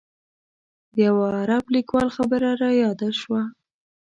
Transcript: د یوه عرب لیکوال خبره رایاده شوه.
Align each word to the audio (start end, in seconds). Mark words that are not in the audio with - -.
د 0.93 0.95
یوه 1.07 1.25
عرب 1.39 1.63
لیکوال 1.75 2.07
خبره 2.17 2.49
رایاده 2.63 3.09
شوه. 3.19 3.41